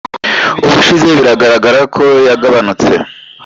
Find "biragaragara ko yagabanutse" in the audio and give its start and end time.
1.17-2.91